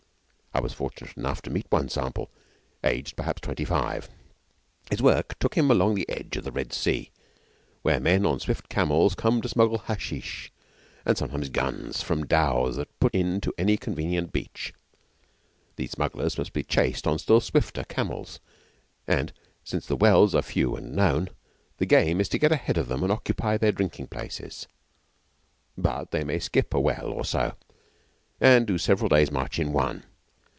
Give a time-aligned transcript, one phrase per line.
[0.53, 2.29] I was fortunate enough to meet one sample,
[2.83, 4.09] aged perhaps twenty five.
[4.89, 7.09] His work took him along the edge of the Red Sea,
[7.83, 10.51] where men on swift camels come to smuggle hashish,
[11.05, 14.73] and sometimes guns, from dhows that put in to any convenient beach.
[15.77, 18.41] These smugglers must be chased on still swifter camels,
[19.07, 19.31] and
[19.63, 21.29] since the wells are few and known,
[21.77, 24.67] the game is to get ahead of them and occupy their drinking places.
[25.77, 27.53] But they may skip a well or so,
[28.41, 30.03] and do several days' march in one.